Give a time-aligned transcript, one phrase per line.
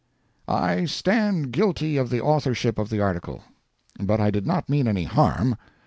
[0.47, 3.43] "]I stand guilty of the authorship of the article,
[3.99, 5.57] but I did not mean any harm.